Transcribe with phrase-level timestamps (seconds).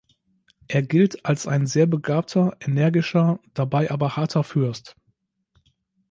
[0.67, 4.95] Er gilt als ein sehr begabter, energischer, dabei aber harter Fürst.